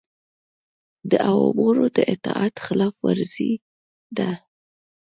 [1.11, 3.51] د اولوامر د اطاعت خلاف ورزي
[4.17, 4.29] ده